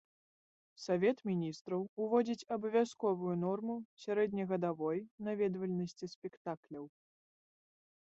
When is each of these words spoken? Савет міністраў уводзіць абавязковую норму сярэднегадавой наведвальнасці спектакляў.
Савет 0.83 1.17
міністраў 1.29 1.81
уводзіць 2.05 2.47
абавязковую 2.55 3.35
норму 3.45 3.75
сярэднегадавой 4.05 4.97
наведвальнасці 5.29 6.11
спектакляў. 6.15 6.85